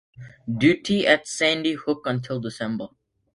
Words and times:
Duty 0.51 1.05
at 1.05 1.27
Sandy 1.27 1.73
Hook 1.73 2.07
until 2.07 2.39
December. 2.39 2.87